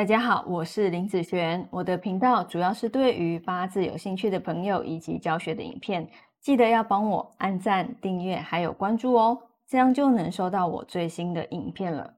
[0.00, 1.68] 大家好，我是林子璇。
[1.70, 12.14] 我的频道主要是对于八字有兴趣的朋友以及教学的影片，记得要帮我按赞、订阅还有关注哦，这样就能收到我最新的影片了。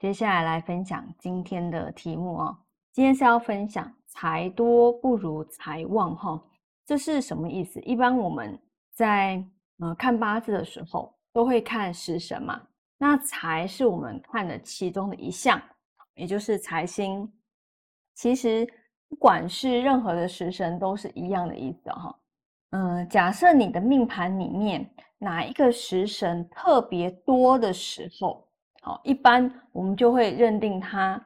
[0.00, 2.58] 接下来来分享今天的题目哦，
[2.92, 6.42] 今天是要分享财多不如财旺哈，
[6.84, 7.78] 这是什么意思？
[7.82, 8.60] 一般我们
[8.92, 9.40] 在
[9.78, 12.60] 呃看八字的时候都会看食神嘛，
[12.98, 15.62] 那财是我们看的其中的一项。
[16.18, 17.32] 也就是财星，
[18.14, 18.66] 其实
[19.08, 22.18] 不管是任何的食神都是一样的意思哈。
[22.72, 24.86] 嗯，假设你的命盘里面
[25.16, 28.46] 哪一个食神特别多的时候，
[28.82, 31.24] 好，一般我们就会认定它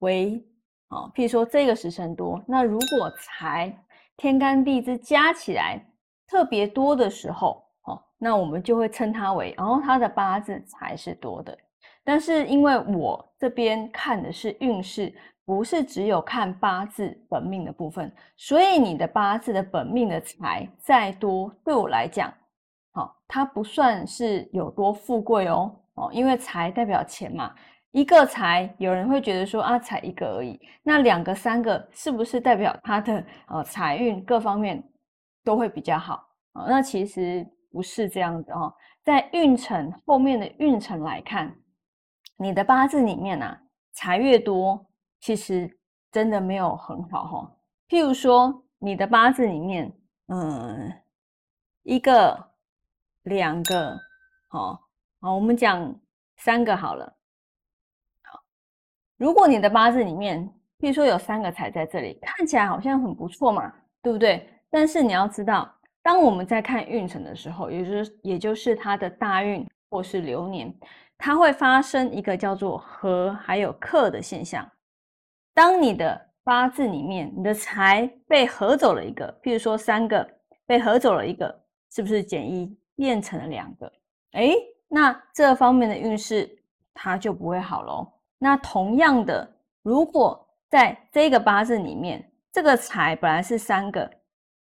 [0.00, 0.46] 为
[0.88, 3.74] 啊，譬如说这个食神多，那如果财
[4.16, 5.84] 天干地支加起来
[6.28, 11.58] 特别多的时候，哦，那我们就会称它为，然后它的八字才是多的。
[12.04, 15.12] 但是因为我这边看的是运势，
[15.46, 22.32] 不是只有看八字本命的部分，所以你的八字的本命的财再多，对我来讲，
[22.92, 27.54] 好，它不算是有多富贵哦，哦，因为财代表钱嘛，
[27.90, 34.82] 一个财，有人会觉得说啊，才一个而已，那两个、三个，是不是代表他的呃财运各方面
[35.42, 36.66] 都会比较好啊？
[36.68, 41.54] 那其实不是这样子哦，在运程后面的运程来看。
[42.36, 43.60] 你的八字里面啊，
[43.92, 44.84] 财越多，
[45.20, 45.78] 其实
[46.10, 47.56] 真的没有很好哈。
[47.88, 49.92] 譬如说，你的八字里面，
[50.26, 50.92] 嗯，
[51.82, 52.52] 一个、
[53.22, 53.96] 两个，
[54.48, 54.80] 好，
[55.20, 55.94] 好，我们讲
[56.36, 57.06] 三个好了。
[58.22, 58.42] 好，
[59.16, 60.44] 如果你的八字里面，
[60.80, 64.50] 譬如说有三个财在这里，看起来好像很不错嘛，对不对？
[64.70, 70.74] 但是你要知道，当我们在看运程的时候，也就是也就是它的大运或是流年。
[71.18, 74.68] 它会发生一个叫做合还有克的现象。
[75.54, 80.28] 当你的八字里面，你的财被合走了一个，譬如说三个
[80.66, 83.90] 被合走了一个，是不是减一变成了两个？
[84.32, 84.52] 哎，
[84.88, 86.50] 那这方面的运势
[86.92, 88.12] 它就不会好喽。
[88.38, 89.48] 那同样的，
[89.82, 94.10] 如果在这个八字里面，这个财本来是三个，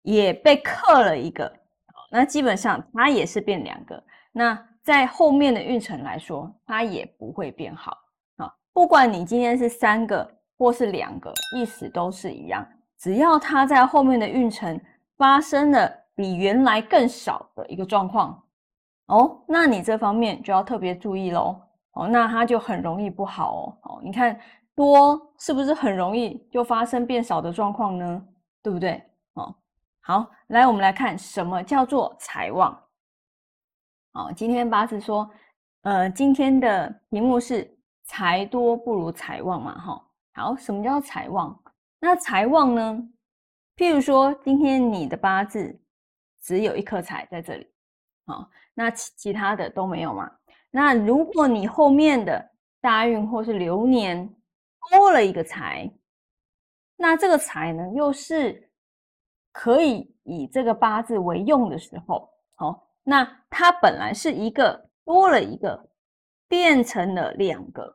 [0.02, 1.52] 也被克了一个，
[2.12, 4.04] 那基本上它也是变两个。
[4.32, 7.96] 那在后面的运程来说，它也不会变好
[8.38, 8.52] 啊。
[8.74, 10.28] 不管你今天是三个
[10.58, 12.68] 或是两个，意思都是一样。
[12.98, 14.82] 只要它在后面的运程
[15.16, 18.44] 发生了比原来更少的一个状况
[19.10, 21.56] 哦，那你这方面就要特别注意喽。
[21.92, 23.78] 哦，那它就很容易不好哦。
[23.84, 24.40] 哦，你看
[24.74, 28.26] 多是不是很容易就发生变少的状况呢？
[28.64, 29.00] 对不对？
[29.36, 29.54] 哦，
[30.02, 32.76] 好，来我们来看什么叫做财旺。
[34.14, 35.30] 哦，今天八字说，
[35.82, 40.06] 呃，今天的题目是财多不如财旺嘛，哈。
[40.34, 41.58] 好，什么叫财旺？
[42.00, 43.10] 那财旺呢？
[43.76, 45.80] 譬如说，今天你的八字
[46.42, 47.68] 只有一颗财在这里，
[48.26, 50.30] 好，那其其他的都没有嘛。
[50.72, 54.28] 那如果你后面的大运或是流年
[54.92, 55.90] 多了一个财，
[56.96, 58.72] 那这个财呢，又是
[59.52, 62.89] 可以以这个八字为用的时候，好。
[63.10, 65.90] 那它本来是一个多了一个，
[66.48, 67.92] 变成了两个，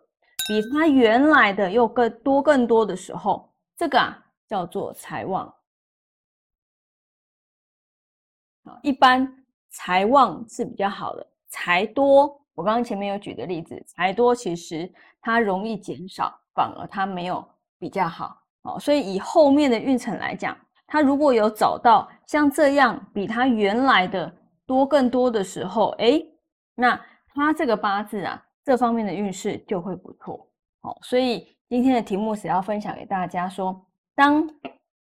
[0.48, 5.47] 比它原来的又更多更多的时候，这个啊叫做财旺。
[8.64, 12.26] 啊，一般财旺是比较好的，财多，
[12.56, 17.48] 我刚刚前面有举的例子，财多其实它容易减少，反而它没有
[17.78, 18.42] 比较好。
[18.62, 20.58] 哦，所以以后面的运程来讲，
[20.88, 24.34] 它如果有找到像这样比它原来的。
[24.66, 26.22] 多更多的时候，哎，
[26.75, 26.98] 那
[27.34, 30.48] 他这个八字啊，这方面的运势就会不错。
[30.80, 34.48] 好，所以今天的题目是要分享给大家说，当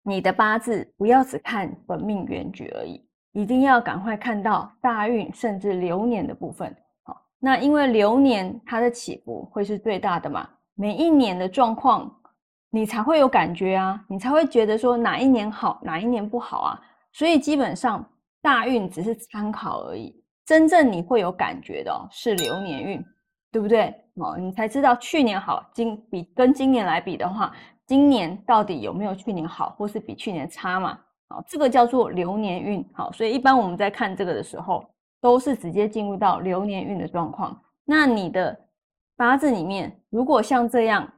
[0.01, 6.75] 你的八字不要只看本命原局而已，一定要赶快看到大运甚至流年的部分。
[7.03, 12.13] 好，那因为流年它的起伏会是最大的嘛，每一年的状况
[12.69, 16.81] 你才会有感觉啊，你才会觉得说哪一年好，哪一年不好啊。
[17.13, 18.05] 所以基本上。
[18.43, 20.13] 大运只是参考而已，
[20.45, 23.03] 真正你会有感觉的是流年运，
[23.51, 23.95] 对不对？
[24.15, 27.55] 哦，你才知道去年好，今比跟今年来比的话，
[27.87, 30.99] 今年到底有没有去年好，或是比去年差嘛？
[31.29, 32.85] 好，这个叫做流年运。
[32.93, 34.85] 好，所以一般我们在看这个的时候，
[35.21, 37.57] 都是直接进入到流年运的状况。
[37.85, 38.59] 那你的
[39.15, 41.09] 八字里面，如果像这样，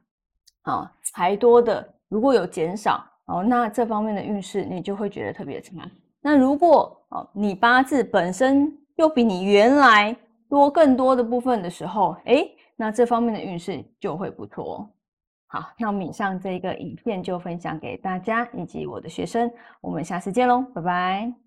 [0.62, 5.74] 啊，财多的如果有减少，哦，那这方面的运势你就会觉得特别差。
[6.22, 10.16] 那如果你八字本身又比你原来
[10.48, 12.46] 多更多的部分的时候，哎，
[12.76, 14.88] 那这方面的运势就会不错。
[15.48, 21.45] 好，那我们以上这一个影片就分享给大家以及我的学生，我们下次见喽，拜拜。